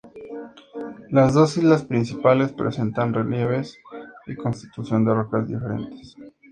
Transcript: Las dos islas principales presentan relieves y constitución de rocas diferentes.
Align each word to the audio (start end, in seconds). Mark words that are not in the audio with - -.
Las 1.11 1.35
dos 1.35 1.57
islas 1.57 1.85
principales 1.85 2.51
presentan 2.53 3.13
relieves 3.13 3.77
y 4.25 4.35
constitución 4.35 5.05
de 5.05 5.13
rocas 5.13 5.47
diferentes. 5.47 6.15